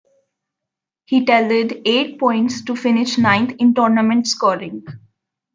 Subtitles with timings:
[1.05, 4.83] He tallied eight points to finish ninth in tournament scoring.